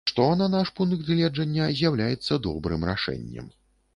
Што, 0.09 0.23
на 0.37 0.45
наш 0.53 0.71
пункт 0.79 1.03
гледжання, 1.09 1.67
з'яўляецца 1.81 2.39
добрым 2.47 2.87
рашэннем. 2.93 3.53